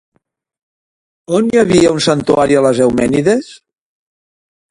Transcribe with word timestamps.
On 1.39 1.51
hi 1.51 1.59
havia 1.63 1.91
un 1.97 2.01
santuari 2.07 2.57
a 2.61 2.65
les 2.67 2.83
Eumènides? 2.87 3.51